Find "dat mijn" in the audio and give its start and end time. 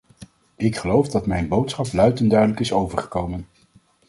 1.09-1.47